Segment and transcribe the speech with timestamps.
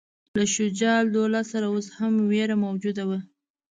[0.37, 3.19] له شجاع الدوله سره اوس هم وېره موجوده وه.